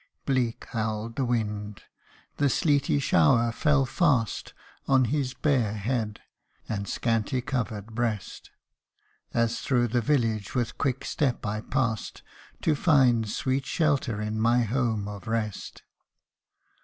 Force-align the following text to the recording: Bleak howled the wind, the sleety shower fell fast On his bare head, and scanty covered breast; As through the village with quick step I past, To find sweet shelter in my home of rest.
Bleak 0.25 0.65
howled 0.71 1.15
the 1.15 1.25
wind, 1.25 1.83
the 2.37 2.49
sleety 2.49 2.97
shower 2.97 3.51
fell 3.51 3.85
fast 3.85 4.55
On 4.87 5.05
his 5.05 5.35
bare 5.35 5.73
head, 5.73 6.21
and 6.67 6.87
scanty 6.89 7.39
covered 7.39 7.93
breast; 7.93 8.49
As 9.31 9.59
through 9.59 9.89
the 9.89 10.01
village 10.01 10.55
with 10.55 10.79
quick 10.79 11.05
step 11.05 11.45
I 11.45 11.61
past, 11.61 12.23
To 12.63 12.73
find 12.73 13.29
sweet 13.29 13.67
shelter 13.67 14.19
in 14.19 14.39
my 14.39 14.63
home 14.63 15.07
of 15.07 15.27
rest. 15.27 15.83